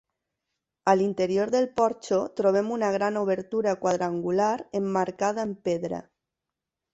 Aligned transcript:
A 0.93 0.93
l'interior 1.01 1.51
del 1.55 1.67
porxo 1.81 2.17
trobem 2.41 2.71
una 2.77 2.89
gran 2.95 3.19
obertura 3.21 3.75
quadrangular 3.85 4.49
emmarcada 4.81 5.45
amb 5.47 5.61
pedra. 5.71 6.03